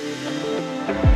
[0.00, 1.09] thank you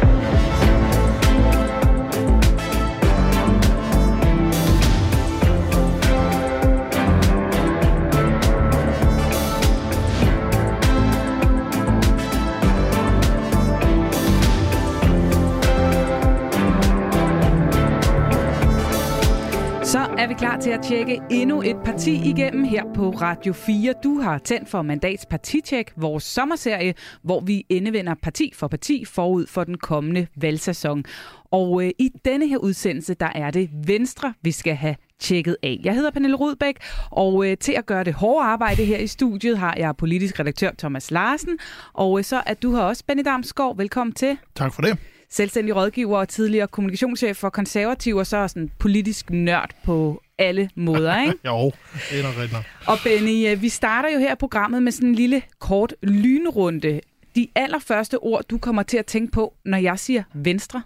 [20.65, 23.95] til at tjekke endnu et parti igennem her på Radio 4.
[24.05, 29.46] Du har tændt for Mandats Partitjek, vores sommerserie, hvor vi endevender parti for parti forud
[29.46, 31.04] for den kommende valgsæson.
[31.50, 35.80] Og øh, i denne her udsendelse, der er det Venstre, vi skal have tjekket af.
[35.84, 36.76] Jeg hedder Pernille Rudbæk,
[37.10, 40.70] og øh, til at gøre det hårde arbejde her i studiet har jeg politisk redaktør
[40.78, 41.59] Thomas Larsen,
[41.92, 43.76] og øh, så er du her også, Benny Damsgaard.
[43.76, 44.37] Velkommen til.
[44.54, 44.98] Tak for det
[45.30, 50.70] selvstændig rådgiver og tidligere kommunikationschef for konservativ, og så er sådan politisk nørd på alle
[50.77, 51.38] måder, ikke?
[51.47, 51.73] jo,
[52.11, 52.62] det er nok rigtigt.
[52.87, 57.01] Og Benny, øh, vi starter jo her i programmet med sådan en lille kort lynrunde.
[57.34, 60.83] De allerførste ord, du kommer til at tænke på, når jeg siger Venstre?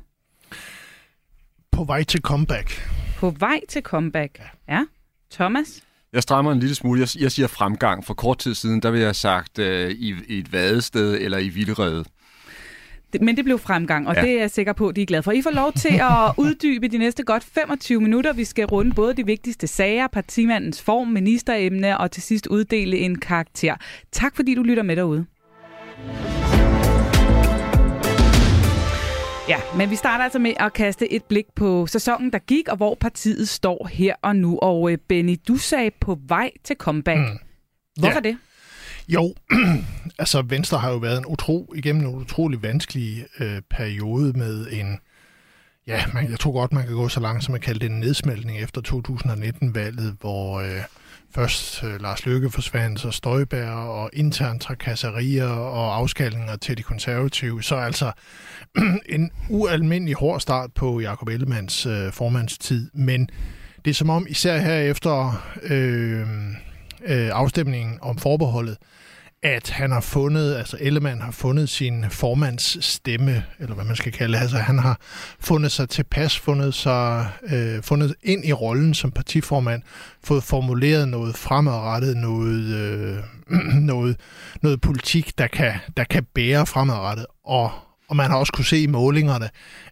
[1.72, 2.88] På vej til comeback.
[3.18, 4.74] På vej til comeback, ja.
[4.74, 4.84] ja.
[5.30, 5.82] Thomas?
[6.12, 7.00] Jeg strammer en lille smule.
[7.00, 8.04] Jeg, jeg siger fremgang.
[8.04, 11.38] For kort tid siden, der vil jeg have sagt øh, i, i et vadested eller
[11.38, 12.04] i Vildrede.
[13.20, 14.20] Men det blev fremgang, og ja.
[14.22, 15.32] det er jeg sikker på, at de er glade for.
[15.32, 18.32] I får lov til at uddybe de næste godt 25 minutter.
[18.32, 23.18] Vi skal runde både de vigtigste sager, partimandens form, ministeremne og til sidst uddele en
[23.18, 23.76] karakter.
[24.12, 25.26] Tak fordi du lytter med derude.
[29.48, 32.76] Ja, men vi starter altså med at kaste et blik på sæsonen, der gik, og
[32.76, 34.58] hvor partiet står her og nu.
[34.58, 37.18] Og øh, Benny, du sagde på vej til comeback.
[37.18, 37.38] Mm.
[38.00, 38.28] Hvorfor ja.
[38.28, 38.38] det?
[39.08, 39.34] Jo,
[40.18, 44.98] altså Venstre har jo været en utro, igennem en utrolig vanskelig øh, periode med en,
[45.86, 48.00] ja, man, jeg tror godt, man kan gå så langt som at kalde det en
[48.00, 50.80] nedsmeltning efter 2019-valget, hvor øh,
[51.34, 57.62] først øh, Lars Løkke forsvandt, så Støjbær og intern trakasserier og afskalninger til de konservative.
[57.62, 58.12] Så altså
[59.16, 63.30] en ualmindelig hård start på Jakob Ellemands øh, formandstid, men
[63.84, 66.26] det er som om, især her efter øh,
[67.08, 68.76] øh, afstemningen om forbeholdet,
[69.42, 74.12] at han har fundet, altså Ellemann har fundet sin formands stemme, eller hvad man skal
[74.12, 74.40] kalde det.
[74.40, 74.98] Altså han har
[75.40, 79.82] fundet sig tilpas, fundet, sig, øh, fundet ind i rollen som partiformand,
[80.24, 83.18] fået formuleret noget fremadrettet, noget, øh,
[83.92, 84.20] noget,
[84.62, 87.26] noget politik, der kan, der kan bære fremadrettet.
[87.44, 87.70] Og,
[88.08, 89.48] og man har også kunne se i målingerne,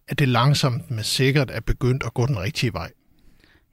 [0.09, 2.91] at det langsomt men sikkert er begyndt at gå den rigtige vej.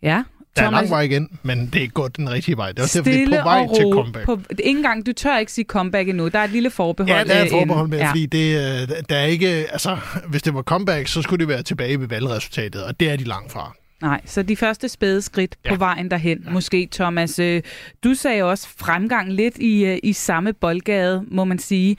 [0.02, 0.24] Ja,
[0.56, 2.72] der er lang vej igen, men det er godt den rigtige vej.
[2.72, 4.26] Det er også derfor, det er på vej til comeback.
[4.26, 6.28] På, ikke engang, du tør ikke sige comeback endnu.
[6.28, 7.18] Der er et lille forbehold.
[7.18, 8.10] Ja, der er et forbehold med, ja.
[8.10, 9.48] fordi det, øh, der er ikke...
[9.48, 9.98] Altså,
[10.28, 13.24] hvis det var comeback, så skulle det være tilbage ved valgresultatet, og det er de
[13.24, 13.76] langt fra.
[14.02, 15.70] Nej, så de første spæde skridt ja.
[15.70, 16.52] på vejen derhen, ja.
[16.52, 17.40] måske, Thomas.
[17.40, 17.62] Øh,
[18.04, 21.98] du sagde også fremgang lidt i, øh, i samme boldgade, må man sige.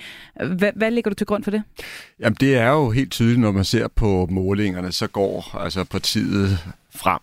[0.56, 1.62] Hvad, hvad lægger du til grund for det?
[2.20, 6.58] Jamen, det er jo helt tydeligt, når man ser på målingerne, så går altså partiet
[6.94, 7.20] frem.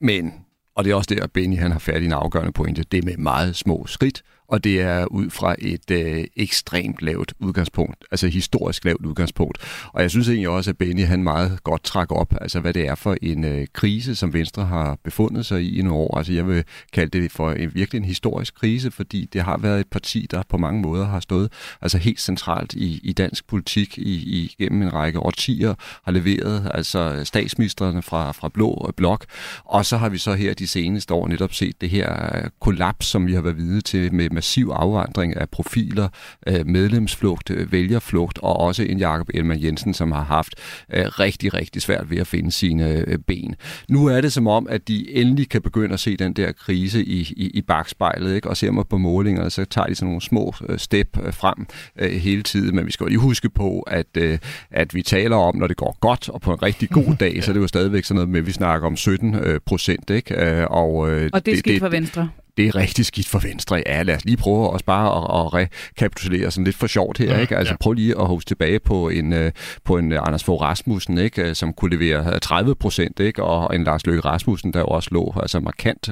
[0.00, 0.32] Men
[0.74, 2.82] og det er også der, Benny han har fat i en afgørende pointe.
[2.82, 7.32] Det er med meget små skridt, og det er ud fra et øh, ekstremt lavt
[7.38, 9.58] udgangspunkt, altså historisk lavt udgangspunkt.
[9.92, 12.88] Og jeg synes egentlig også, at Benny han meget godt trækker op, altså hvad det
[12.88, 16.18] er for en øh, krise, som Venstre har befundet sig i i nogle år.
[16.18, 19.80] Altså jeg vil kalde det for en virkelig en historisk krise, fordi det har været
[19.80, 21.52] et parti, der på mange måder har stået
[21.82, 25.74] altså helt centralt i, i dansk politik i, i gennem en række årtier,
[26.04, 29.24] har leveret altså statsministerne fra, fra Blå Blok,
[29.64, 33.06] og så har vi så her de seneste år netop set det her øh, kollaps,
[33.06, 36.08] som vi har været vidne til med massiv afvandring af profiler,
[36.46, 40.54] øh, medlemsflugt, øh, vælgerflugt og også en Jakob Elman Jensen, som har haft
[40.94, 43.54] øh, rigtig, rigtig svært ved at finde sine ben.
[43.88, 47.04] Nu er det som om, at de endelig kan begynde at se den der krise
[47.04, 48.48] i, i, i bagspejlet, ikke?
[48.48, 51.66] og ser man på målingerne, så tager de sådan nogle små step frem
[51.98, 54.40] hele tiden, men vi skal jo lige huske på, at,
[54.70, 57.52] at vi taler om, når det går godt, og på en rigtig god dag, så
[57.52, 59.36] det er jo stadigvæk sådan noget med, at vi snakker om 17
[59.66, 60.68] procent, ikke?
[60.68, 60.94] Og,
[61.32, 63.82] og det er skidt det, for Venstre det er rigtig skidt for Venstre.
[63.86, 67.34] Ja, lad os lige prøve os bare at, at rekapitulere sådan lidt for sjovt her.
[67.34, 67.56] Ja, ikke?
[67.56, 67.76] Altså ja.
[67.80, 69.52] prøv lige at huske tilbage på en, øh,
[69.84, 71.42] på en øh, Anders Fogh Rasmussen, ikke?
[71.42, 73.42] Øh, som kunne levere 30 procent, ikke?
[73.42, 76.10] og en Lars Løkke Rasmussen, der også lå altså markant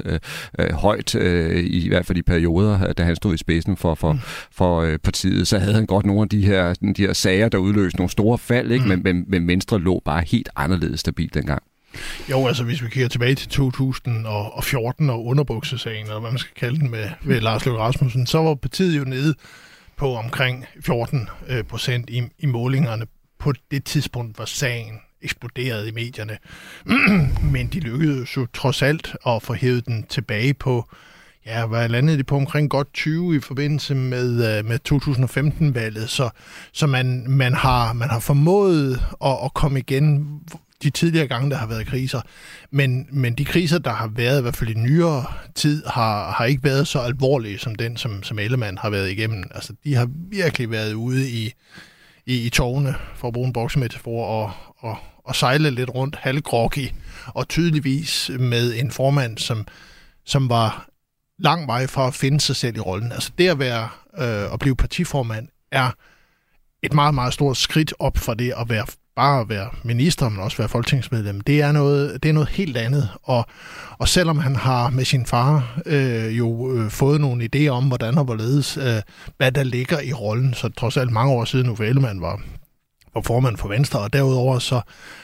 [0.59, 4.13] øh, højt, øh, i hvert fald i perioder, da han stod i spidsen for, for,
[4.13, 4.19] mm.
[4.53, 5.49] for øh, partiet.
[5.49, 8.39] Så havde han godt nogle af de her, de her sager, der udløste nogle store
[8.39, 8.85] fald, ikke?
[8.85, 8.89] Mm.
[8.89, 11.63] Men, men, men Venstre lå bare helt anderledes stabilt dengang.
[12.31, 16.81] Jo, altså hvis vi kigger tilbage til 2014 og underbuksesagen, eller hvad man skal kalde
[16.81, 19.35] den med, med Lars Løkke Rasmussen, så var partiet jo nede
[19.97, 23.07] på omkring 14 øh, procent i, i målingerne
[23.39, 26.39] på det tidspunkt, hvor sagen eksploderede i medierne.
[27.53, 30.89] Men de lykkedes jo trods alt at få hævet den tilbage på
[31.47, 32.37] Ja, hvad landede det på?
[32.37, 36.31] Omkring godt 20 i forbindelse med, øh, med 2015-valget, så,
[36.73, 40.41] så man, man, har, man har formået at, at komme igen
[40.83, 42.21] de tidligere gange, der har været kriser.
[42.71, 46.45] Men, men de kriser, der har været, i hvert fald i nyere tid, har, har
[46.45, 49.45] ikke været så alvorlige som den, som, som Ellemann har været igennem.
[49.55, 51.53] Altså, de har virkelig været ude i,
[52.27, 56.89] i, i tårne, for at bruge en boksemetafor, og, og, og sejle lidt rundt halvgroggy,
[57.27, 59.67] og tydeligvis med en formand, som,
[60.27, 60.89] som var
[61.39, 63.13] lang vej fra at finde sig selv i rollen.
[63.13, 63.89] Altså det at være
[64.19, 65.91] øh, at blive partiformand er
[66.83, 68.87] et meget, meget stort skridt op for det at være
[69.19, 72.77] bare at være minister, men også være folketingsmedlem, det er noget, det er noget helt
[72.77, 73.09] andet.
[73.23, 73.47] Og,
[73.99, 78.19] og selvom han har med sin far øh, jo øh, fået nogle idéer om, hvordan
[78.19, 79.03] og hvorledes, øh,
[79.37, 82.41] hvad der ligger i rollen, så trods alt mange år siden Uffe Ellemann var,
[83.15, 84.81] var formand for Venstre, og derudover så,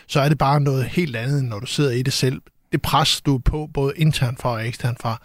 [0.09, 2.41] så er det bare noget helt andet, når du sidder i det selv.
[2.73, 5.23] Det pres, du er på, både internt fra og eksternt fra,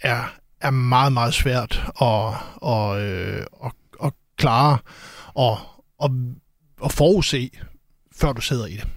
[0.00, 2.28] er, er meget, meget svært at,
[2.70, 3.72] at, øh, at,
[4.04, 4.78] at klare
[5.34, 5.58] og,
[5.98, 6.10] og,
[6.80, 7.50] og forudse,
[8.16, 8.88] før du sidder i det.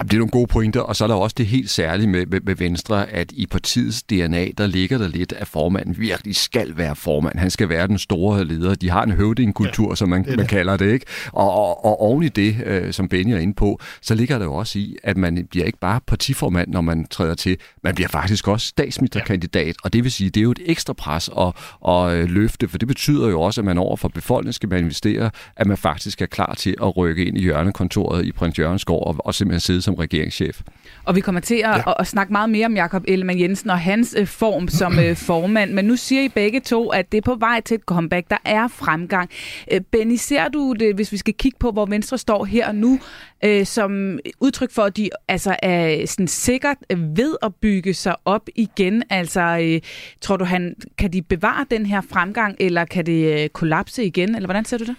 [0.00, 2.40] Det er nogle gode pointer, og så er der også det helt særlige med, med,
[2.40, 6.96] med Venstre, at i partiets DNA, der ligger der lidt, at formanden virkelig skal være
[6.96, 7.38] formand.
[7.38, 8.74] Han skal være den store leder.
[8.74, 11.06] De har en høvdingkultur, ja, som man, man kalder det, ikke?
[11.32, 14.44] Og, og, og oven i det, øh, som Benny er inde på, så ligger der
[14.44, 17.56] jo også i, at man bliver ikke bare partiformand, når man træder til.
[17.82, 19.72] Man bliver faktisk også statsministerkandidat, ja.
[19.84, 21.52] og det vil sige, det er jo et ekstra pres at,
[21.88, 24.78] at øh, løfte, for det betyder jo også, at man over for befolkningen skal man
[24.78, 28.84] investere, at man faktisk er klar til at rykke ind i hjørnekontoret i Prins Jørgens
[28.84, 30.60] Gård og, og simpelthen sidde som regeringschef.
[31.04, 31.90] Og vi kommer til at, ja.
[31.90, 35.16] at, at snakke meget mere om Jakob Ellemann Jensen og hans øh, form som øh,
[35.28, 35.72] formand.
[35.72, 38.30] Men nu siger I begge to, at det er på vej til et comeback.
[38.30, 39.30] Der er fremgang.
[39.72, 42.74] Øh, Benny, ser du det, hvis vi skal kigge på, hvor Venstre står her og
[42.74, 43.00] nu,
[43.44, 48.48] øh, som udtryk for, at de altså, er sådan sikkert ved at bygge sig op
[48.54, 49.02] igen?
[49.10, 49.80] Altså, øh,
[50.20, 54.34] tror du, han, kan de bevare den her fremgang, eller kan det øh, kollapse igen?
[54.34, 54.96] Eller hvordan ser du det?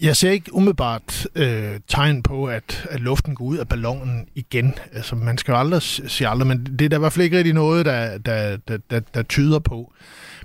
[0.00, 4.74] Jeg ser ikke umiddelbart øh, tegn på, at, at luften går ud af ballonen igen.
[4.92, 7.36] Altså, man skal jo aldrig sige aldrig, men det er der i hvert fald ikke
[7.36, 9.92] rigtig noget, der, der, der, der, der tyder på.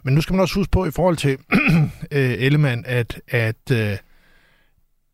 [0.04, 1.38] Men nu skal man også huske på i forhold til
[2.12, 3.98] øh, Ellemann, at, at øh,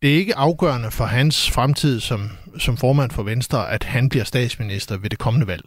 [0.02, 4.26] det er ikke afgørende for hans fremtid som, som formand for Venstre, at han bliver
[4.26, 5.64] statsminister ved det kommende valg.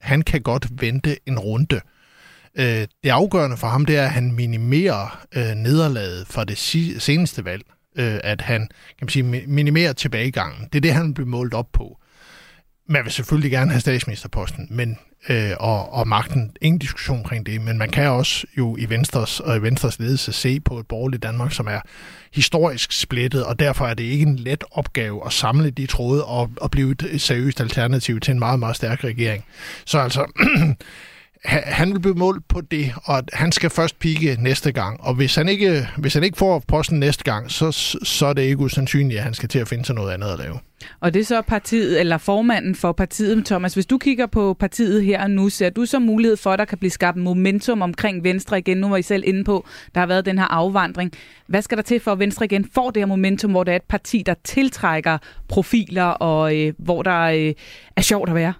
[0.00, 1.80] Han kan godt vente en runde.
[2.58, 6.58] Øh, det afgørende for ham, det er, at han minimerer øh, nederlaget fra det
[7.02, 7.62] seneste valg
[7.96, 10.68] øh, at han kan man sige, minimerer tilbagegangen.
[10.72, 11.98] Det er det, han bliver målt op på.
[12.88, 14.98] Man vil selvfølgelig gerne have statsministerposten, men
[15.28, 16.52] øh, og, og magten.
[16.60, 20.32] Ingen diskussion omkring det, men man kan også jo i Venstres og i Venstres ledelse
[20.32, 21.80] se på et borgerligt Danmark, som er
[22.32, 26.50] historisk splittet, og derfor er det ikke en let opgave at samle de tråde og,
[26.56, 29.44] og blive et seriøst alternativ til en meget, meget stærk regering.
[29.84, 30.26] Så altså,
[31.44, 35.00] han vil blive målt på det, og han skal først pike næste gang.
[35.00, 37.72] Og hvis han ikke, hvis han ikke får posten næste gang, så,
[38.02, 40.38] så er det ikke usandsynligt, at han skal til at finde sig noget andet at
[40.38, 40.58] lave.
[41.00, 43.74] Og det er så partiet, eller formanden for partiet, Thomas.
[43.74, 46.64] Hvis du kigger på partiet her og nu, ser du så mulighed for, at der
[46.64, 48.76] kan blive skabt momentum omkring Venstre igen?
[48.76, 51.12] Nu var I selv inde på, der har været den her afvandring.
[51.46, 53.76] Hvad skal der til for, at Venstre igen får det her momentum, hvor det er
[53.76, 55.18] et parti, der tiltrækker
[55.48, 57.54] profiler, og øh, hvor der øh,
[57.96, 58.52] er sjovt at være?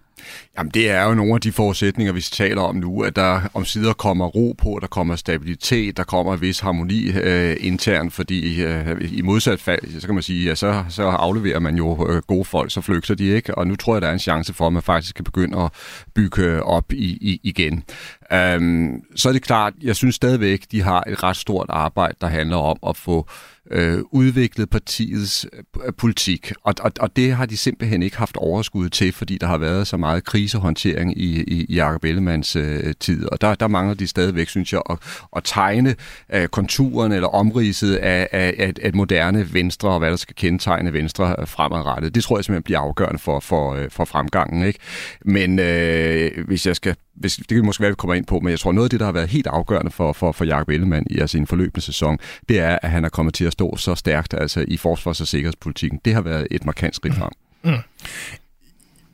[0.58, 3.64] Jamen, det er jo nogle af de forudsætninger, vi taler om nu, at der om
[3.64, 8.62] sider kommer ro på, der kommer stabilitet, der kommer en vis harmoni øh, internt, fordi
[8.62, 12.22] øh, i modsat fald, så kan man sige, ja, så, så afleverer man jo øh,
[12.22, 14.66] gode folk, så flygter de ikke, og nu tror jeg, der er en chance for,
[14.66, 15.70] at man faktisk kan begynde at
[16.14, 17.82] bygge øh, op i, i, igen.
[18.32, 22.26] Øhm, så er det klart, jeg synes stadigvæk, de har et ret stort arbejde, der
[22.26, 23.28] handler om at få
[23.70, 25.46] øh, udviklet partiets
[25.84, 29.46] øh, politik, og, og, og det har de simpelthen ikke haft overskud til, fordi der
[29.46, 33.68] har været så meget krisehåndtering i, i, i Jacob Ellemanns øh, tid, og der, der
[33.68, 34.98] mangler de stadigvæk, synes jeg, at,
[35.36, 35.94] at tegne
[36.32, 40.92] øh, konturen eller omridset af, af, af et moderne Venstre, og hvad der skal kendetegne
[40.92, 42.14] Venstre øh, fremadrettet.
[42.14, 44.66] Det tror jeg simpelthen bliver afgørende for, for, øh, for fremgangen.
[44.66, 44.78] Ikke?
[45.24, 48.50] Men øh, hvis jeg skal hvis, det kan måske være, vi kommer ind på, men
[48.50, 51.06] jeg tror, noget af det, der har været helt afgørende for, for, for Jacob Ellemann
[51.10, 52.18] i altså, en forløbende sæson,
[52.48, 55.26] det er, at han er kommet til at stå så stærkt altså, i forsvars- og
[55.26, 56.00] sikkerhedspolitikken.
[56.04, 57.30] Det har været et markant skridt frem.
[57.64, 57.70] Mm.
[57.70, 57.76] Mm.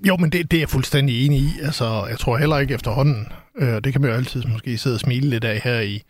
[0.05, 1.51] Jo, men det, det er jeg fuldstændig enig i.
[1.63, 3.27] Altså, jeg tror heller ikke efterhånden,
[3.59, 6.03] øh, det kan man jo altid måske sidde og smile lidt af her i,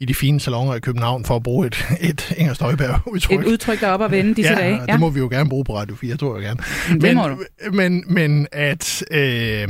[0.00, 3.40] i de fine salonger i København for at bruge et, et Inger Støjberg-udtryk.
[3.40, 4.80] Et udtryk, der er op at vende disse ja, dage.
[4.80, 6.60] Ja, det må vi jo gerne bruge på Radio 4, tror jeg gerne.
[6.92, 7.36] Det men, må du.
[7.72, 9.68] Men, men at, øh,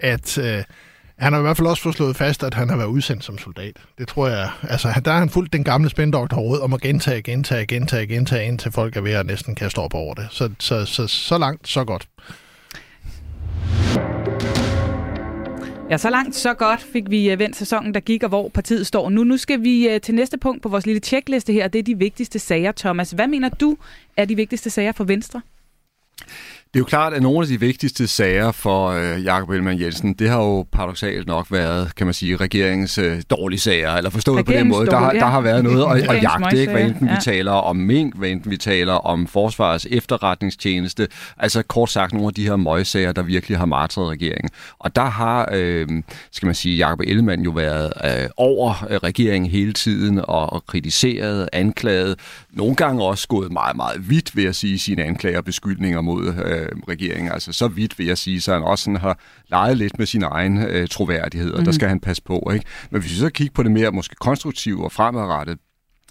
[0.00, 0.62] at øh,
[1.18, 3.38] han har i hvert fald også fået slået fast, at han har været udsendt som
[3.38, 3.76] soldat.
[3.98, 4.50] Det tror jeg.
[4.62, 8.46] Altså, der har han fulgt den gamle spændoktor råd om at gentage, gentage, gentage, gentage,
[8.46, 10.26] indtil folk er ved at næsten kaste op over det.
[10.30, 12.08] Så, så, så, så langt, så godt.
[15.90, 18.86] Ja, så langt, så godt fik vi øh, vendt sæsonen, der gik, og hvor partiet
[18.86, 19.24] står nu.
[19.24, 21.98] Nu skal vi øh, til næste punkt på vores lille tjekliste her, det er de
[21.98, 22.72] vigtigste sager.
[22.72, 23.76] Thomas, hvad mener du
[24.16, 25.40] er de vigtigste sager for Venstre?
[26.74, 30.14] Det er jo klart, at nogle af de vigtigste sager for øh, Jakob Ellemann Jensen,
[30.14, 34.46] det har jo paradoxalt nok været, kan man sige, regeringens øh, dårlige sager, eller forstået
[34.46, 34.86] på den måde.
[34.86, 36.72] Der, har, der har været noget at, at jagte, ikke?
[36.72, 37.14] hvad enten ja.
[37.14, 42.28] vi taler om mink, hvad enten vi taler om forsvarets efterretningstjeneste, altså kort sagt nogle
[42.28, 44.50] af de her møgsager, der virkelig har martret regeringen.
[44.78, 45.88] Og der har, øh,
[46.32, 50.66] skal man sige, Jakob Ellemann jo været øh, over øh, regeringen hele tiden og, og
[50.66, 52.18] kritiseret, anklaget,
[52.52, 56.34] nogle gange også gået meget, meget vidt, ved at sige, sine anklager og beskyldninger mod
[56.44, 57.32] øh, øh, regeringen.
[57.32, 59.18] Altså så vidt vil jeg sige, så han også sådan har
[59.50, 61.64] leget lidt med sin egen øh, troværdighed, og mm.
[61.64, 61.74] der mhm.
[61.74, 62.50] skal han passe på.
[62.54, 62.66] Ikke?
[62.90, 65.58] Men hvis vi så kigger på det mere måske konstruktive og fremadrettet,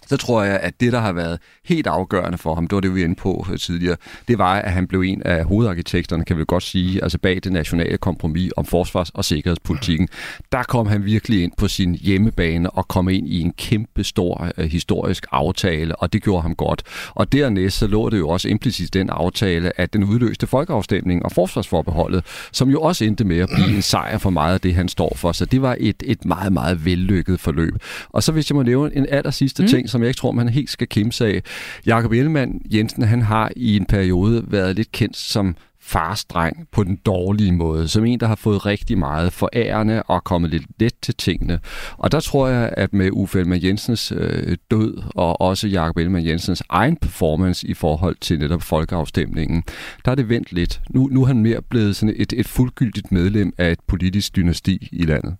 [0.06, 2.94] så tror jeg, at det, der har været helt afgørende for ham, det var det,
[2.94, 3.96] vi var inde på øh, tidligere,
[4.28, 7.52] det var, at han blev en af hovedarkitekterne, kan vi godt sige, altså bag det
[7.52, 10.08] nationale kompromis om forsvars- og sikkerhedspolitikken.
[10.52, 14.50] Der kom han virkelig ind på sin hjemmebane og kom ind i en kæmpe stor
[14.58, 16.82] uh, historisk aftale, og det gjorde ham godt.
[17.14, 21.32] Og dernæst så lå det jo også implicit den aftale, at den udløste folkeafstemning og
[21.32, 24.88] forsvarsforbeholdet, som jo også endte med at blive en sejr for meget af det, han
[24.88, 25.32] står for.
[25.32, 27.74] Så det var et, et meget, meget vellykket forløb.
[28.08, 29.68] Og så hvis jeg må nævne en aller sidste mm.
[29.68, 31.42] ting, som jeg ikke tror, man helt skal kimse af.
[31.86, 36.96] Jakob Ellemann Jensen, han har i en periode været lidt kendt som farstreng på den
[36.96, 41.14] dårlige måde, som en, der har fået rigtig meget forærende og kommet lidt let til
[41.14, 41.60] tingene.
[41.96, 46.26] Og der tror jeg, at med Uffe Ellemann Jensens øh, død, og også Jakob Ellemann
[46.26, 49.62] Jensens egen performance i forhold til netop folkeafstemningen,
[50.04, 50.80] der er det vendt lidt.
[50.90, 54.88] Nu, nu er han mere blevet sådan et, et fuldgyldigt medlem af et politisk dynasti
[54.92, 55.36] i landet.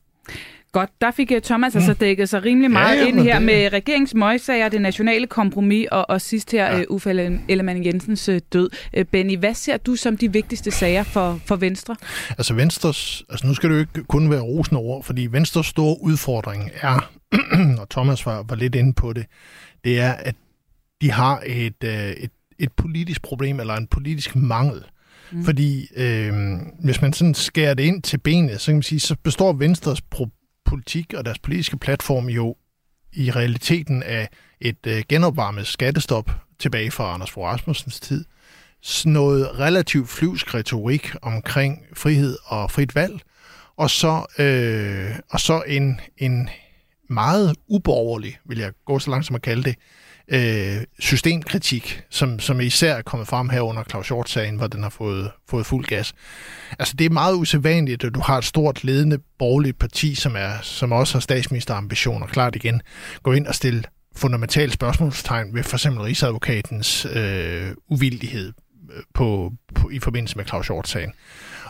[0.74, 1.96] Godt, der fik øh, Thomas altså mm.
[1.96, 3.42] dækket sig rimelig meget ja, ja, ind her det...
[3.42, 6.78] med regeringsmøjsager, det nationale kompromis og, og sidst her ja.
[6.78, 7.10] uh, Uffe
[7.48, 8.70] Ellemann Jensens uh, død.
[9.12, 11.96] Benny, hvad ser du som de vigtigste sager for, for Venstre?
[12.30, 15.96] Altså Venstres, altså nu skal det jo ikke kun være rosende ord, fordi Venstres store
[16.00, 17.10] udfordring er,
[17.80, 19.26] og Thomas var, var lidt inde på det,
[19.84, 20.34] det er, at
[21.00, 24.84] de har et, et, et politisk problem eller en politisk mangel.
[25.32, 25.44] Mm.
[25.44, 26.32] Fordi øh,
[26.84, 30.00] hvis man sådan skærer det ind til benet, så kan man sige, så består Venstres
[30.00, 32.56] problem politik og deres politiske platform jo
[33.12, 34.28] i realiteten af
[34.60, 38.24] et øh, genopvarmet skattestop tilbage fra Anders Fogh Rasmussens tid,
[39.04, 43.20] noget relativt flyvsk retorik omkring frihed og frit valg,
[43.76, 46.48] og så, øh, og så en, en
[47.10, 49.76] meget uborgerlig, vil jeg gå så langt som at kalde det,
[50.28, 54.90] øh, systemkritik, som, som især er kommet frem her under Claus Hjort-sagen, hvor den har
[54.90, 56.12] fået, fået fuld gas.
[56.78, 60.52] Altså, det er meget usædvanligt, at du har et stort ledende borgerligt parti, som, er,
[60.62, 62.82] som også har statsministerambitioner, klart igen,
[63.22, 63.82] gå ind og stille
[64.16, 68.52] fundamentale spørgsmålstegn ved for eksempel Rigsadvokatens øh, uvildighed
[68.96, 71.12] øh, på, på, i forbindelse med Claus Hjort-sagen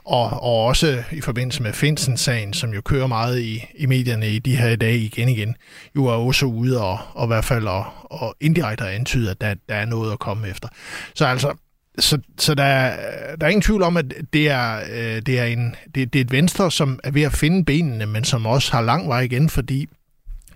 [0.05, 4.39] og, og også i forbindelse med Finsen-sagen, som jo kører meget i, i medierne i
[4.39, 5.57] de her dage igen igen,
[5.97, 9.55] jo er også ude og, og i hvert fald og, og indirekte antyde, at der,
[9.69, 10.69] der er noget at komme efter.
[11.15, 11.55] Så altså,
[11.99, 12.97] så, så der,
[13.41, 16.25] der er ingen tvivl om, at det er, øh, det, er en, det, det er
[16.25, 19.51] et venstre, som er ved at finde benene, men som også har lang vej igen,
[19.51, 19.89] fordi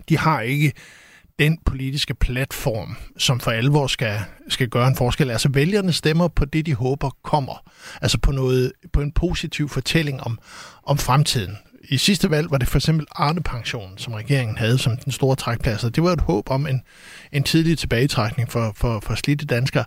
[0.09, 0.73] de har ikke
[1.39, 4.19] den politiske platform, som for alvor skal,
[4.49, 5.31] skal gøre en forskel.
[5.31, 7.69] Altså vælgerne stemmer på det, de håber kommer.
[8.01, 10.39] Altså på, noget, på en positiv fortælling om,
[10.83, 15.11] om fremtiden i sidste valg var det for eksempel Arne-pensionen, som regeringen havde som den
[15.11, 16.81] store trækplads, det var et håb om en,
[17.31, 19.83] en tidlig tilbagetrækning for, for, for slidte danskere.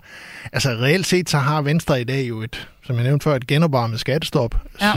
[0.52, 3.46] Altså reelt set, så har Venstre i dag jo et, som jeg nævnte før, et
[3.46, 4.92] genopvarmet skattestop, ja.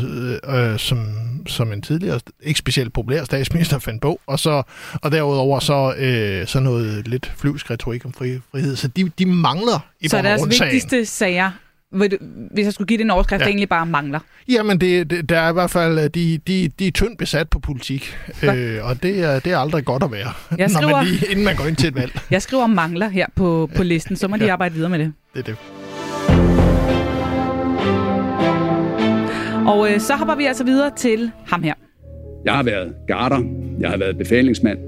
[0.54, 1.08] øh, som,
[1.48, 6.48] som en tidligere, ikke specielt populær statsminister fandt på, og, så, og derudover så, øh,
[6.48, 8.76] så noget lidt flyvsk retorik om fri, frihed.
[8.76, 11.52] Så de, de mangler i Så deres vigtigste sager
[11.92, 13.44] hvis jeg skulle give det en overskrift, ja.
[13.44, 14.20] der egentlig bare mangler?
[14.50, 17.50] Jamen, det, det, der er i hvert fald, øh, de, de, de er tyndt besat
[17.50, 20.98] på politik, øh, og det er, det er aldrig godt at være, jeg skriver, når
[20.98, 22.20] man lige, inden man går ind til et valg.
[22.32, 24.46] jeg skriver mangler her på, på listen, så må ja.
[24.46, 25.14] de arbejde videre med det.
[25.34, 25.58] Det er det.
[29.68, 31.74] Og øh, så hopper vi altså videre til ham her.
[32.46, 33.44] Jeg har været garder,
[33.80, 34.80] jeg har været befalingsmand,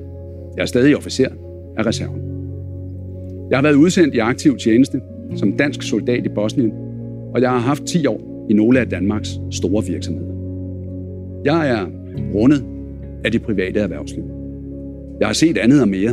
[0.58, 1.30] jeg er stadig officer
[1.78, 2.22] af reserven.
[3.50, 5.02] Jeg har været udsendt i aktiv tjeneste
[5.36, 6.87] som dansk soldat i Bosnien
[7.38, 10.28] og jeg har haft 10 år i nogle af Danmarks store virksomheder.
[11.46, 11.86] Jeg er
[12.34, 12.64] rundet
[13.26, 14.24] af det private erhvervsliv.
[15.20, 16.12] Jeg har set andet og mere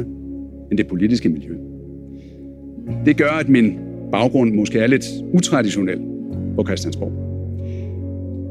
[0.70, 1.54] end det politiske miljø.
[3.06, 3.78] Det gør, at min
[4.12, 6.00] baggrund måske er lidt utraditionel
[6.56, 7.12] på Christiansborg.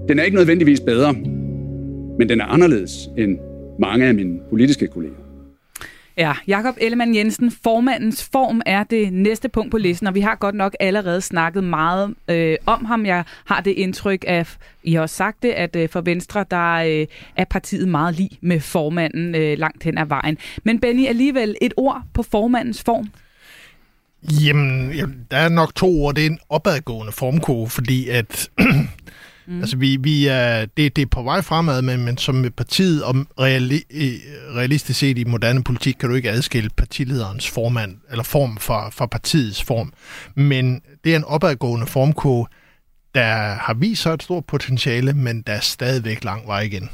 [0.10, 1.14] Den er ikke nødvendigvis bedre,
[2.20, 3.38] men den er anderledes end
[3.80, 5.23] mange af mine politiske kolleger.
[6.18, 10.36] Ja, Jakob Ellemann Jensen, formandens form er det næste punkt på listen, og vi har
[10.36, 13.06] godt nok allerede snakket meget øh, om ham.
[13.06, 16.74] Jeg har det indtryk af, I har også sagt det, at øh, for Venstre, der
[16.74, 20.38] øh, er partiet meget lige med formanden øh, langt hen ad vejen.
[20.64, 23.10] Men Benny, alligevel et ord på formandens form?
[24.46, 26.16] Jamen, der er nok to ord.
[26.16, 28.50] Det er en opadgående formkurve, fordi at
[29.48, 29.60] Mm.
[29.60, 33.04] Altså, vi, vi er, det, det er på vej fremad, men, men som med partiet,
[33.04, 34.14] og reali, øh,
[34.56, 39.06] realistisk set i moderne politik, kan du ikke adskille partilederens formand, eller form for, for
[39.06, 39.94] partiets form.
[40.36, 42.48] Men det er en opadgående formkurve,
[43.16, 46.90] der har vist sig et stort potentiale, men der er stadigvæk lang vej igen.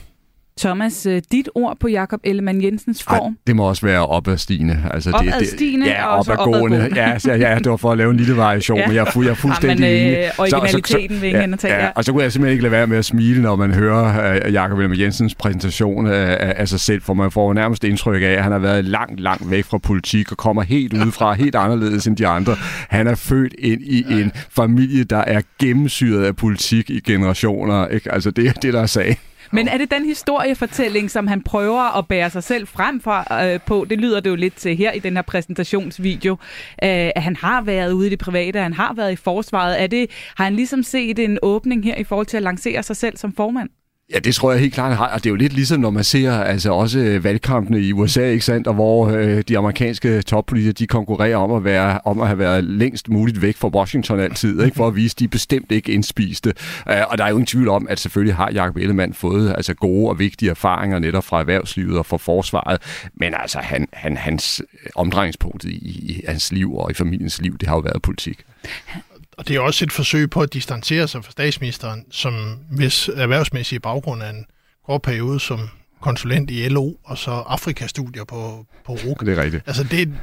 [0.60, 3.34] Thomas, øh, dit ord på Jakob Ellemann Jensens form?
[3.34, 4.84] Ej, det må også være opadstigende.
[4.94, 6.90] Altså, opadstigende det, det, ja, og opadgående.
[6.96, 8.88] Ja, så, ja, det var for at lave en lille variation, ja.
[8.88, 10.32] men jeg, jeg er fuldstændig ja, men, øh, enig.
[10.40, 12.88] Originaliteten så, så, vil ingen ja, ja, Og så kunne jeg simpelthen ikke lade være
[12.88, 17.02] med at smile, når man hører uh, Jakob Ellemann Jensens præsentation af, af sig selv,
[17.02, 20.32] for man får nærmest indtryk af, at han har været langt, langt væk fra politik
[20.32, 22.56] og kommer helt udefra, helt anderledes end de andre.
[22.90, 27.88] Han er født ind i en familie, der er gennemsyret af politik i generationer.
[27.88, 28.14] Ikke?
[28.14, 29.16] Altså, det er det, der er sagen.
[29.52, 33.60] Men er det den historiefortælling, som han prøver at bære sig selv frem for, øh,
[33.66, 33.86] på?
[33.90, 36.32] Det lyder det jo lidt til her i den her præsentationsvideo.
[36.84, 39.82] Øh, at han har været ude i det private, han har været i forsvaret.
[39.82, 42.96] Er det, har han ligesom set en åbning her i forhold til at lancere sig
[42.96, 43.70] selv som formand?
[44.14, 45.08] Ja, det tror jeg helt klart, har.
[45.08, 48.30] Og det er jo lidt ligesom, når man ser altså også øh, valgkampene i USA,
[48.30, 48.68] ikke sandt?
[48.68, 52.64] Og hvor øh, de amerikanske toppolitikere, de konkurrerer om at, være, om at have været
[52.64, 54.76] længst muligt væk fra Washington altid, ikke?
[54.76, 56.54] For at vise, at de bestemt ikke indspiste.
[56.86, 59.74] Uh, og der er jo ingen tvivl om, at selvfølgelig har Jacob Ellemann fået altså,
[59.74, 63.10] gode og vigtige erfaringer netop fra erhvervslivet og fra forsvaret.
[63.14, 67.58] Men altså, han, han, hans øh, omdrejningspunkt i, i hans liv og i familiens liv,
[67.58, 68.40] det har jo været politik.
[69.40, 73.80] Og det er også et forsøg på at distancere sig fra statsministeren, som hvis erhvervsmæssige
[73.80, 74.46] baggrund er en
[74.86, 75.70] kort periode som
[76.02, 79.26] konsulent i LO, og så Afrikastudier på, på RUK.
[79.26, 79.64] Det er rigtigt.
[79.68, 80.14] Altså det,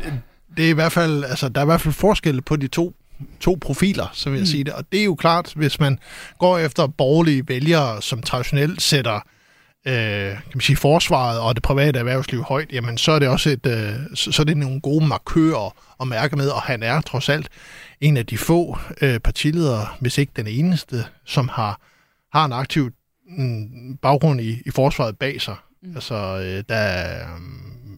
[0.56, 2.94] det er i hvert fald, altså der er i hvert fald forskel på de to
[3.40, 4.46] to profiler, så vil jeg mm.
[4.46, 4.72] sige det.
[4.72, 5.98] Og det er jo klart, hvis man
[6.38, 9.20] går efter borgerlige vælgere, som traditionelt sætter
[9.86, 13.50] øh, kan man sige, forsvaret og det private erhvervsliv højt, jamen så er det også
[13.50, 17.00] et, øh, så, så er det nogle gode markører at mærke med, og han er
[17.00, 17.48] trods alt
[18.00, 21.80] en af de få øh, partiledere, hvis ikke den eneste, som har,
[22.32, 22.90] har en aktiv
[23.28, 25.56] mm, baggrund i, i forsvaret bag sig.
[25.82, 25.94] Mm.
[25.94, 27.28] Altså, øh, der, øh,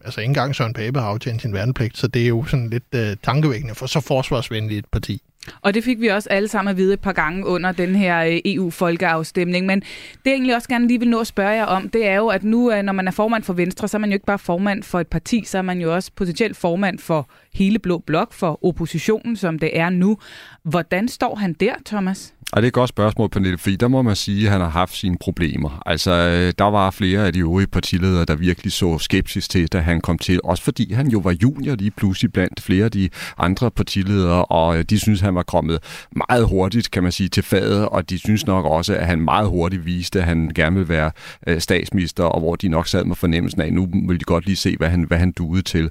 [0.05, 2.95] altså ikke engang Søren Pape har aftjent sin værnepligt, så det er jo sådan lidt
[2.95, 5.21] øh, tankevækkende for så forsvarsvenligt et parti.
[5.61, 8.23] Og det fik vi også alle sammen at vide et par gange under den her
[8.25, 9.65] øh, EU-folkeafstemning.
[9.65, 9.87] Men det
[10.25, 12.43] jeg egentlig også gerne lige vil nå at spørge jer om, det er jo, at
[12.43, 14.83] nu, øh, når man er formand for Venstre, så er man jo ikke bare formand
[14.83, 18.65] for et parti, så er man jo også potentielt formand for hele Blå Blok, for
[18.65, 20.17] oppositionen, som det er nu.
[20.63, 22.33] Hvordan står han der, Thomas?
[22.51, 24.69] Og det er et godt spørgsmål, Pernille, fordi der må man sige, at han har
[24.69, 25.81] haft sine problemer.
[25.85, 29.79] Altså, øh, der var flere af de øvrige partiledere, der virkelig så skepsis til, da
[29.79, 30.39] han kom til.
[30.43, 34.77] Også fordi han jo var junior lige pludselig blandt flere af de andre partiledere, og
[34.77, 35.79] øh, de synes, han var kommet
[36.27, 39.47] meget hurtigt, kan man sige, til fadet, og de synes nok også, at han meget
[39.47, 41.11] hurtigt viste, at han gerne vil være
[41.47, 44.45] øh, statsminister, og hvor de nok sad med fornemmelsen af, at nu vil de godt
[44.45, 45.89] lige se, hvad han, hvad han duede til.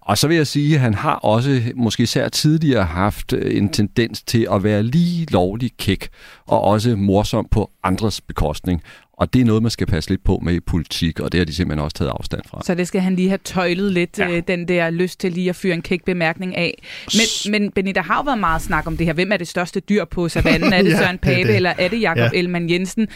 [0.00, 4.22] og så vil jeg sige, at han har også, måske især tidligere, haft en tendens
[4.22, 6.08] til at være lige lovlig hurtig kæk
[6.46, 8.82] og også morsom på andres bekostning.
[9.12, 11.44] Og det er noget, man skal passe lidt på med i politik, og det har
[11.44, 12.62] de simpelthen også taget afstand fra.
[12.64, 14.30] Så det skal han lige have tøjlet lidt, ja.
[14.30, 16.82] øh, den der lyst til lige at fyre en kæk bemærkning af.
[17.14, 19.12] Men, men Benny, der har jo været meget snak om det her.
[19.12, 20.72] Hvem er det største dyr på savannen?
[20.72, 21.56] Er det ja, Søren Pape, det.
[21.56, 22.38] eller er det Jakob ja.
[22.38, 23.08] Ellemann Jensen?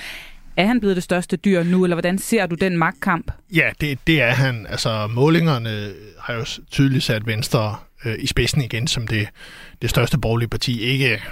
[0.56, 3.32] Er han blevet det største dyr nu, eller hvordan ser du den magtkamp?
[3.54, 4.66] Ja, det, det er han.
[4.68, 9.28] Altså, målingerne har jo tydeligt sat Venstre øh, i spidsen igen som det,
[9.82, 10.80] det største borgerlige parti.
[10.80, 11.22] Ikke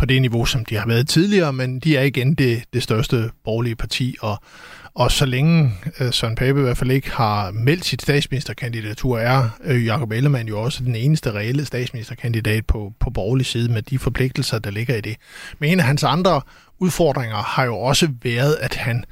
[0.00, 3.30] på det niveau, som de har været tidligere, men de er igen det, det største
[3.44, 4.42] borgerlige parti, og,
[4.94, 9.48] og så længe øh, Søren Pape i hvert fald ikke har meldt sit statsministerkandidatur, er
[9.64, 13.98] øh, Jacob Ellemann jo også den eneste reelle statsministerkandidat på, på borgerlig side med de
[13.98, 15.16] forpligtelser, der ligger i det.
[15.58, 16.40] Men en af hans andre
[16.78, 19.04] udfordringer har jo også været, at han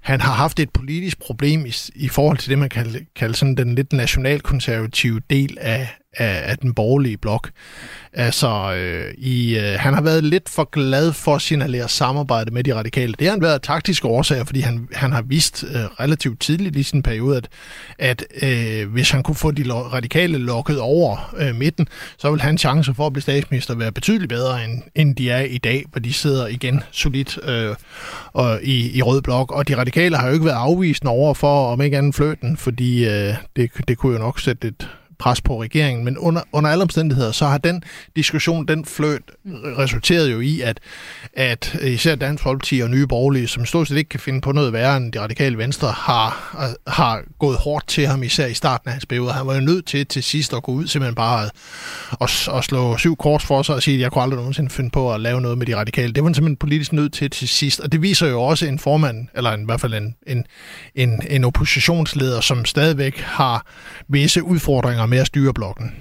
[0.00, 3.54] han har haft et politisk problem i, i forhold til det, man kan kalde sådan
[3.54, 7.50] den lidt nationalkonservative del af, af, af den borgerlige blok.
[8.12, 12.64] Altså, øh, i, øh, han har været lidt for glad for at signalere samarbejde med
[12.64, 13.14] de radikale.
[13.18, 16.76] Det har han været af taktiske årsager, fordi han, han har vist øh, relativt tidligt
[16.76, 17.48] i sin periode, at,
[17.98, 22.60] at øh, hvis han kunne få de radikale lokket over øh, midten, så vil hans
[22.60, 26.00] chance for at blive statsminister være betydeligt bedre, end, end de er i dag, hvor
[26.00, 27.74] de sidder igen solidt øh,
[28.32, 29.52] og i, i rød blok.
[29.52, 33.04] Og de radikale har jo ikke været afvisende over for, om ikke anden fløten, fordi
[33.04, 36.04] øh, det, det kunne jo nok sætte et pres på regeringen.
[36.04, 37.82] Men under, under alle omstændigheder, så har den
[38.16, 39.22] diskussion, den fløt,
[39.78, 40.80] resulteret jo i, at,
[41.32, 44.72] at især Dansk Folkeparti og Nye Borgerlige, som stort set ikke kan finde på noget
[44.72, 48.92] værre end de radikale venstre, har, har gået hårdt til ham, især i starten af
[48.92, 49.32] hans periode.
[49.32, 51.50] Han var jo nødt til til sidst at gå ud simpelthen bare
[52.10, 54.90] og, og slå syv kors for sig og sige, at jeg kunne aldrig nogensinde finde
[54.90, 56.12] på at lave noget med de radikale.
[56.12, 58.78] Det var han simpelthen politisk nødt til til sidst, og det viser jo også en
[58.78, 60.46] formand, eller en, i hvert fald en, en,
[60.94, 63.66] en, en oppositionsleder, som stadigvæk har
[64.08, 65.92] visse udfordringer med at styre blokken.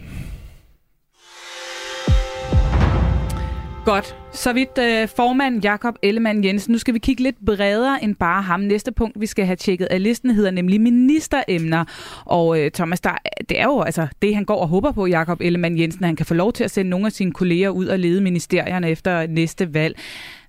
[3.86, 4.16] Godt.
[4.32, 6.72] Så vidt øh, formand Jakob Ellemann Jensen.
[6.72, 8.60] Nu skal vi kigge lidt bredere end bare ham.
[8.60, 11.86] Næste punkt, vi skal have tjekket af listen, hedder nemlig ministeremner.
[12.26, 13.18] Og øh, Thomas, der,
[13.50, 16.26] det er jo altså det, han går og håber på, Jakob Ellemann Jensen, han kan
[16.26, 19.74] få lov til at sende nogle af sine kolleger ud og lede ministerierne efter næste
[19.74, 20.00] valg.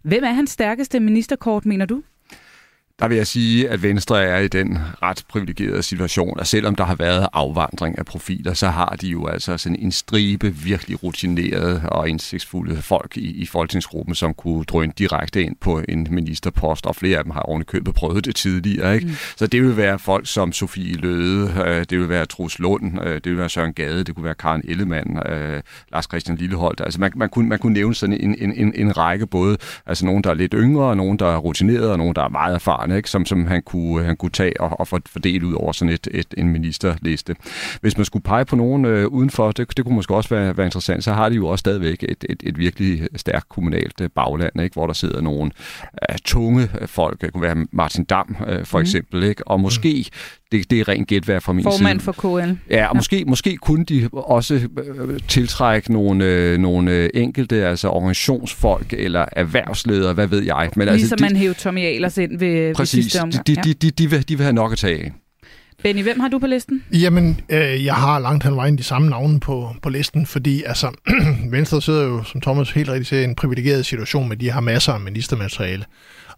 [0.02, 2.02] Hvem er hans stærkeste ministerkort, mener du?
[3.00, 6.84] Der vil jeg sige, at Venstre er i den ret privilegerede situation, at selvom der
[6.84, 11.82] har været afvandring af profiler, så har de jo altså sådan en stribe virkelig rutinerede
[11.88, 16.96] og indsigtsfulde folk i, i folketingsgruppen, som kunne drøne direkte ind på en ministerpost, og
[16.96, 18.94] flere af dem har ovenikøbet prøvet det tidligere.
[18.94, 19.06] Ikke?
[19.06, 19.12] Mm.
[19.36, 23.14] Så det vil være folk som Sofie Løde, øh, det vil være Trus Lund, øh,
[23.14, 26.80] det vil være Søren Gade, det kunne være Karen Ellemann, øh, Lars Christian Lilleholdt.
[26.80, 30.06] Altså man, man, kunne, man kunne nævne sådan en, en, en, en række både, altså
[30.06, 32.83] nogen, der er lidt yngre, nogen, der er rutinerede, og nogen, der er meget erfarne
[32.84, 33.10] erfarne, ikke?
[33.10, 36.34] Som, som han, kunne, han kunne tage og, og fordele ud over sådan et, et,
[36.38, 37.36] en ministerliste.
[37.80, 40.66] Hvis man skulle pege på nogen øh, udenfor, det, det kunne måske også være, være
[40.66, 44.60] interessant, så har de jo også stadigvæk et, et, et virkelig stærkt kommunalt øh, bagland,
[44.62, 44.74] ikke?
[44.74, 45.50] hvor der sidder nogle
[46.10, 47.20] øh, tunge folk.
[47.20, 48.82] Det kunne være Martin Dam øh, for mm.
[48.82, 49.48] eksempel, ikke?
[49.48, 50.06] og måske
[50.58, 52.12] det, det er rent gætværk fra min Formand side.
[52.12, 52.26] for KL.
[52.28, 52.92] Ja, og ja.
[52.92, 60.12] Måske, måske kunne de også øh, tiltrække nogle, øh, nogle enkelte, altså organisationsfolk eller erhvervsledere,
[60.12, 60.70] hvad ved jeg.
[60.76, 63.46] Men altså, ligesom altså, man hævde Tommy Ahlers ind ved, præcis, ved sidste omgang.
[63.46, 65.12] De, de, de, de, vil, de vil have nok at tage af.
[65.82, 66.84] Benny, hvem har du på listen?
[66.92, 70.90] Jamen, øh, jeg har langt hen vejen de samme navne på, på listen, fordi altså,
[71.50, 74.60] Venstre sidder jo, som Thomas helt rigtigt siger, i en privilegeret situation med, de har
[74.60, 75.84] masser af ministermateriale.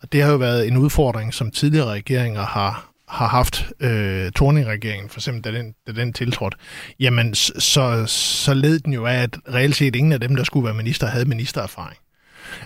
[0.03, 5.09] Og det har jo været en udfordring, som tidligere regeringer har, har haft øh, Torning-regeringen,
[5.09, 6.57] for eksempel da den, da den tiltrådte,
[7.01, 10.65] jamen så, så led den jo af, at reelt set ingen af dem, der skulle
[10.65, 11.99] være minister, havde ministererfaring.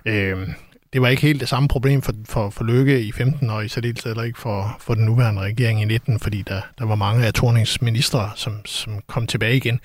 [0.07, 0.49] Øh,
[0.93, 3.69] det var ikke helt det samme problem for, for, for Løkke i 15 og i
[3.69, 7.27] særdeleshed heller ikke for, for den nuværende regering i 19, fordi der, der var mange
[7.27, 9.81] af Tornings ministre, som, som kom tilbage igen.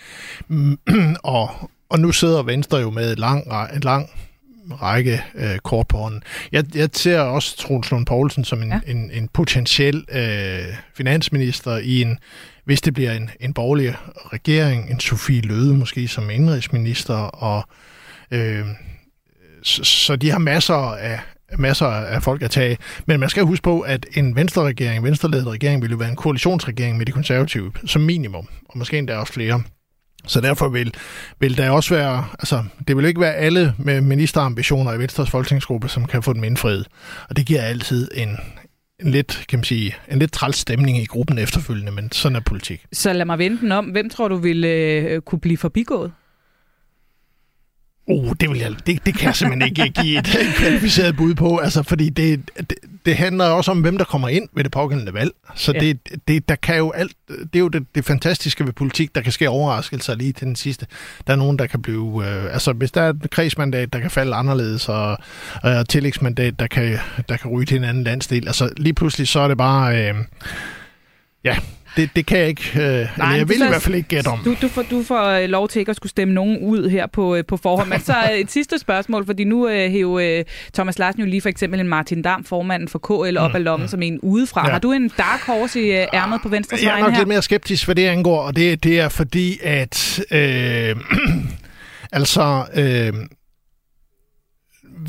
[0.48, 0.78] Mm,
[1.24, 1.50] og,
[1.90, 4.10] og nu sidder Venstre jo med et lang, et lang
[4.72, 6.24] række øh, kort på hånden.
[6.52, 8.80] Jeg, jeg ser også Troels Lund Poulsen som en, ja.
[8.88, 12.18] en, en potentiel øh, finansminister i en,
[12.66, 13.96] hvis det bliver en, en borgerlig
[14.34, 17.64] regering, en Sofie Løde måske som indrigsminister, og
[18.32, 18.66] øh,
[19.64, 21.20] så, så de har masser af,
[21.58, 22.78] masser af folk at tage.
[23.06, 26.98] Men man skal huske på, at en venstreregering, venstreledet regering, vil jo være en koalitionsregering
[26.98, 29.64] med de konservative som minimum, og måske endda også flere.
[30.28, 30.94] Så derfor vil,
[31.40, 35.90] vil der også være, altså det vil ikke være alle med ministerambitioner i Venstres folketingsgruppe,
[35.90, 36.88] som kan få dem indfriet.
[37.30, 38.38] Og det giver altid en,
[39.00, 42.40] en lidt, kan man sige, en lidt træls stemning i gruppen efterfølgende, men sådan er
[42.40, 42.86] politik.
[42.94, 43.86] Så lad mig vente den om.
[43.86, 46.12] Hvem tror du vil øh, kunne blive forbigået?
[48.08, 51.58] Oh, det, vil jeg, det, det kan jeg simpelthen ikke give et kvalificeret bud på,
[51.58, 52.74] altså, fordi det, det,
[53.06, 55.32] det handler også om, hvem der kommer ind ved det pågældende valg.
[55.56, 55.80] Så ja.
[55.80, 59.22] det, det, der kan jo alt, det er jo det, det fantastiske ved politik, der
[59.22, 60.86] kan ske overraskelser lige til den sidste.
[61.28, 62.28] Der er nogen, der kan blive...
[62.28, 65.18] Øh, altså, hvis der er et kredsmandat, der kan falde anderledes, og
[65.66, 66.98] øh, tillægsmandat, der kan,
[67.30, 70.10] der kan ryge til en anden landsdel, altså lige pludselig så er det bare...
[70.10, 70.16] Øh,
[71.44, 71.58] ja,
[71.98, 72.72] det, det kan jeg ikke.
[72.76, 74.40] Øh, Nej, jeg vil så, i hvert fald ikke gætte om.
[74.46, 77.08] Du, du, får, du får øh, lov til ikke at skulle stemme nogen ud her
[77.08, 77.90] på, øh, på forhånd.
[77.90, 81.80] Men så et sidste spørgsmål, fordi nu øh, øh, Thomas Larsen jo lige for eksempel
[81.80, 83.90] en Martin Dam, formanden for KL, op mm, af lommen mm.
[83.90, 84.66] som en udefra.
[84.66, 84.72] Ja.
[84.72, 87.20] Har du en dark horse i øh, ærmet på venstre side Jeg er nok her?
[87.20, 90.96] lidt mere skeptisk, hvad det angår, og det, det er fordi, at øh,
[92.12, 92.66] altså...
[92.76, 93.14] Øh,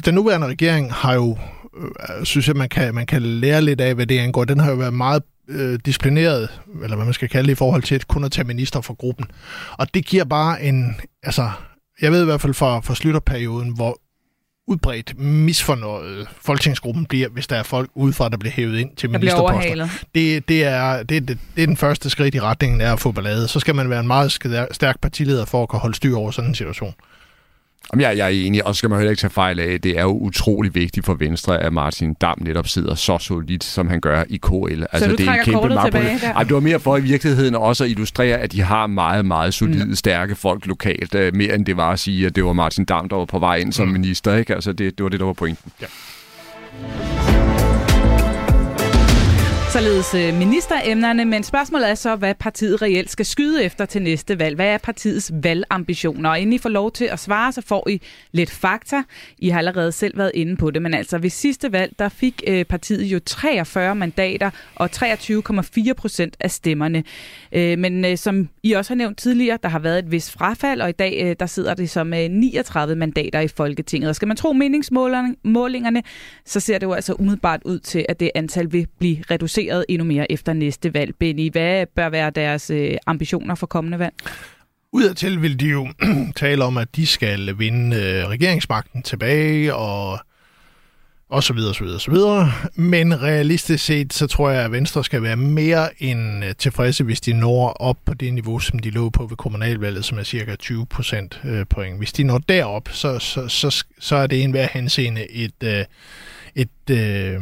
[0.04, 1.38] den nuværende regering har jo,
[1.78, 4.44] øh, synes jeg, man kan, man kan lære lidt af, hvad det angår.
[4.44, 6.48] Den har jo været meget øh, disciplineret,
[6.82, 9.26] eller hvad man skal kalde det, i forhold til kun at tage minister for gruppen.
[9.78, 11.50] Og det giver bare en, altså,
[12.00, 14.00] jeg ved i hvert fald fra, fra slutterperioden, hvor
[14.68, 19.88] udbredt misfornøjet folketingsgruppen bliver, hvis der er folk udefra, der bliver hævet ind til ministerposter.
[20.14, 23.12] Det, det, er, det, det, det er den første skridt i retningen af at få
[23.12, 23.48] ballade.
[23.48, 24.32] Så skal man være en meget
[24.72, 26.94] stærk partileder for at kunne holde styr over sådan en situation.
[27.92, 30.18] Jeg, jeg er enig, og skal man heller ikke tage fejl af, det er jo
[30.18, 34.36] utrolig vigtigt for Venstre, at Martin Dam netop sidder så solidt, som han gør i
[34.36, 34.80] KL.
[34.80, 36.32] Så altså, det er en kæmpe tilbage der?
[36.32, 39.54] Ej, det var mere for i virkeligheden også at illustrere, at de har meget, meget
[39.54, 39.94] solide, mm.
[39.94, 41.14] stærke folk lokalt.
[41.14, 43.38] Uh, mere end det var at sige, at det var Martin Dam, der var på
[43.38, 43.92] vej ind som mm.
[43.92, 44.34] minister.
[44.34, 44.54] Ikke?
[44.54, 45.72] Altså, det, det var det, der var pointen.
[45.82, 45.86] Ja.
[49.76, 54.38] Således øh, ministeremnerne, men spørgsmålet er så, hvad partiet reelt skal skyde efter til næste
[54.38, 54.54] valg.
[54.54, 56.30] Hvad er partiets valgambitioner?
[56.30, 58.00] Og inden I får lov til at svare, så får I
[58.32, 59.02] lidt fakta.
[59.38, 62.42] I har allerede selv været inde på det, men altså ved sidste valg, der fik
[62.46, 67.04] øh, partiet jo 43 mandater og 23,4 procent af stemmerne.
[67.52, 70.80] Øh, men øh, som I også har nævnt tidligere, der har været et vist frafald,
[70.80, 74.08] og i dag øh, der sidder det som 39 mandater i Folketinget.
[74.08, 76.02] Og skal man tro meningsmålingerne,
[76.44, 79.84] så ser det jo altså umiddelbart ud til, at det antal vil blive reduceret reduceret
[79.88, 81.14] endnu mere efter næste valg.
[81.18, 84.14] Benny, hvad bør være deres øh, ambitioner for kommende valg?
[84.92, 85.88] Udadtil vil de jo
[86.36, 90.18] tale om, at de skal vinde øh, regeringsmagten tilbage og
[91.28, 92.52] og så videre, så videre, så videre.
[92.74, 97.20] Men realistisk set, så tror jeg, at Venstre skal være mere end øh, tilfredse, hvis
[97.20, 100.56] de når op på det niveau, som de lå på ved kommunalvalget, som er cirka
[100.56, 101.98] 20 procent øh, point.
[101.98, 105.84] Hvis de når derop, så, så, så, så er det en hver henseende et, øh,
[106.54, 107.40] et, et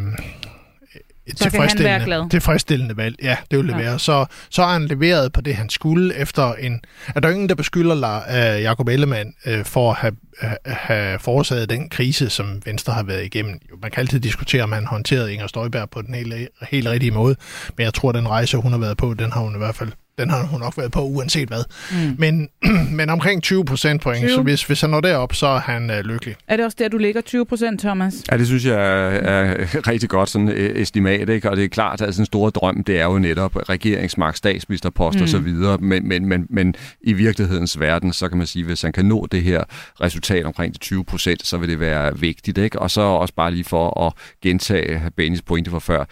[1.27, 3.17] et så tilfredsstillende, tilfredsstillende valg.
[3.23, 3.79] Ja, det vil det ja.
[3.79, 3.99] være.
[3.99, 6.81] Så, så har han leveret på det, han skulle efter en...
[7.15, 11.71] Er der ingen, der beskylder uh, Jacob Ellemann uh, for at have, uh, have forårsaget
[11.71, 13.61] den krise, som Venstre har været igennem?
[13.71, 16.35] Jo, man kan altid diskutere, om han håndterede Inger Støjberg på den helt,
[16.71, 17.37] helt rigtige måde,
[17.77, 19.93] men jeg tror, den rejse, hun har været på, den har hun i hvert fald
[20.19, 21.65] den har hun nok været på, uanset hvad.
[21.93, 22.17] Mm.
[22.19, 22.49] Men,
[22.99, 24.31] men omkring 20 procent point, 20.
[24.31, 26.37] så hvis, hvis han når derop, så er han øh, lykkelig.
[26.49, 28.15] Er det også der, du ligger 20 procent, Thomas?
[28.31, 31.51] Ja, det synes jeg er, er rigtig godt sådan øh, estimat, ikke?
[31.51, 35.23] og det er klart, at en stor drøm, det er jo netop regeringsmagt, statsministerpost mm.
[35.23, 38.83] og så videre, men, men, men, men i virkelighedens verden, så kan man sige, hvis
[38.83, 39.65] han kan nå det her
[40.01, 42.59] resultat omkring de 20 procent, så vil det være vigtigt.
[42.59, 42.79] Ikke?
[42.79, 46.05] Og så også bare lige for at gentage Bennys pointe fra før,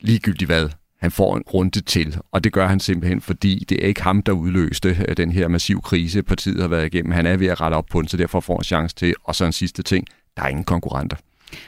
[0.00, 0.68] ligegyldigt hvad,
[1.06, 4.22] han får en runde til, og det gør han simpelthen, fordi det er ikke ham,
[4.22, 7.12] der udløste øh, den her massiv krise, partiet har været igennem.
[7.12, 9.14] Han er ved at rette op på den, så derfor får han chance til.
[9.24, 11.16] Og så en sidste ting, der er ingen konkurrenter.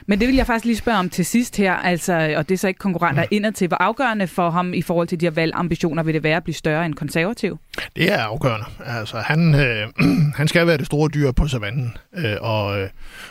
[0.07, 2.59] Men det vil jeg faktisk lige spørge om til sidst her, altså, og det er
[2.59, 3.29] så ikke konkurrenter mm.
[3.31, 3.69] indad til.
[3.69, 6.55] Hvor afgørende for ham i forhold til de her valgambitioner vil det være at blive
[6.55, 7.59] større end konservativ?
[7.97, 8.67] Det er afgørende.
[8.87, 9.87] Altså, han, øh,
[10.39, 12.89] han skal være det store dyr på savannen, øh, og, øh,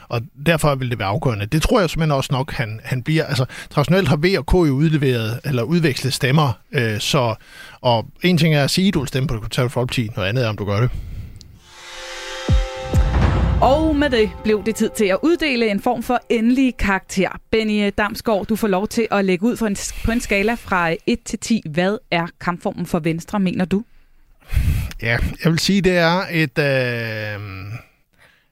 [0.10, 1.46] og derfor vil det være afgørende.
[1.46, 3.26] Det tror jeg simpelthen også nok, han, han bliver.
[3.26, 7.36] Altså, traditionelt har V og K jo udleveret, eller udvekslet stemmer, øh, så,
[7.82, 10.30] og en ting er at sige, at du vil stemme på det konservative folkeparti, noget
[10.30, 10.89] andet er, om du gør det.
[13.62, 17.30] Og med det blev det tid til at uddele en form for endelig karakter.
[17.52, 20.96] Benny Damsgaard, du får lov til at lægge ud for en, på en skala fra
[21.08, 21.62] 1 til 10.
[21.70, 23.84] Hvad er kampformen for Venstre, mener du?
[25.02, 26.58] Ja, jeg vil sige, det er et...
[26.58, 27.39] Øh,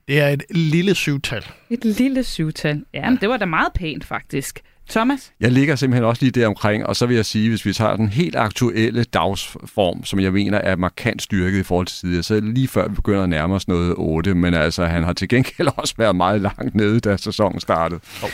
[0.08, 1.44] det er et lille syvtal.
[1.70, 2.84] Et lille syvtal.
[2.94, 4.62] Ja, men det var da meget pænt, faktisk.
[4.90, 5.32] Thomas?
[5.40, 7.96] Jeg ligger simpelthen også lige der omkring, og så vil jeg sige, hvis vi tager
[7.96, 12.34] den helt aktuelle dagsform, som jeg mener er markant styrket i forhold til tidligere, så
[12.34, 15.12] er det lige før vi begynder at nærme os noget 8, men altså han har
[15.12, 18.00] til gengæld også været meget langt nede, da sæsonen startede.
[18.22, 18.30] Oh.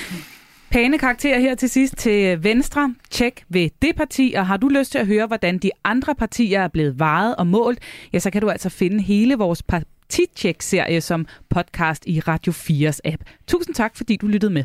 [0.72, 2.94] Pæne karakter her til sidst til Venstre.
[3.10, 6.60] Tjek ved det parti, og har du lyst til at høre, hvordan de andre partier
[6.60, 7.78] er blevet varet og målt,
[8.12, 13.22] ja, så kan du altså finde hele vores partitjek-serie som podcast i Radio 4's app.
[13.46, 14.64] Tusind tak, fordi du lyttede med.